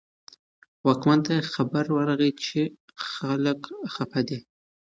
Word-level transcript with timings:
واکمن 0.85 1.19
ته 1.27 1.33
خبر 1.53 1.85
ورغی 1.95 2.31
چې 2.45 2.59
خلک 3.09 3.61
خپه 3.93 4.21
دي. 4.27 4.39